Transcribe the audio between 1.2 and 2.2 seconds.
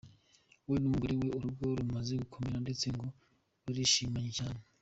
we urugo rumaze